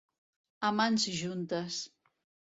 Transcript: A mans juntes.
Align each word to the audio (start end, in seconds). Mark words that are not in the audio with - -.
A 0.69 0.71
mans 0.77 1.05
juntes. 1.17 1.77